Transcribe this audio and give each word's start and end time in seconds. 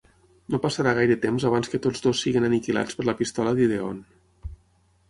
No 0.53 0.59
passarà 0.63 0.93
gaire 0.99 1.17
temps 1.25 1.45
abans 1.49 1.69
que 1.75 1.81
tots 1.87 2.01
dos 2.07 2.25
siguin 2.27 2.49
aniquilats 2.49 2.99
per 3.01 3.07
la 3.11 3.17
pistola 3.21 3.55
d'Ideon. 3.63 4.03